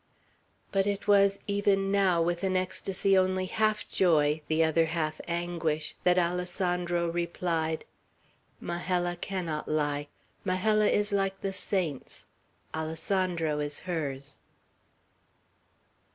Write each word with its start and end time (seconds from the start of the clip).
But 0.71 0.87
it 0.87 1.07
was 1.07 1.37
even 1.45 1.91
now 1.91 2.23
with 2.23 2.43
an 2.43 2.57
ecstasy 2.57 3.15
only 3.15 3.45
half 3.45 3.87
joy, 3.87 4.41
the 4.47 4.63
other 4.63 4.85
half 4.85 5.21
anguish, 5.27 5.95
that 6.05 6.17
Alessandro 6.17 7.07
replied: 7.11 7.85
"Majella 8.59 9.15
cannot 9.15 9.67
lie. 9.67 10.07
Majella 10.43 10.87
is 10.87 11.13
like 11.13 11.41
the 11.41 11.53
saints. 11.53 12.25
Alessandro 12.73 13.59
is 13.59 13.81
hers." 13.81 14.41